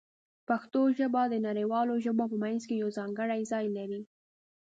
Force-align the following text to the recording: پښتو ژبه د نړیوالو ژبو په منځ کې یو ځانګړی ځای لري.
پښتو 0.47 0.81
ژبه 0.99 1.21
د 1.29 1.35
نړیوالو 1.47 1.93
ژبو 2.05 2.25
په 2.31 2.37
منځ 2.43 2.61
کې 2.67 2.75
یو 2.81 2.89
ځانګړی 2.97 3.41
ځای 3.51 3.65
لري. 3.77 4.01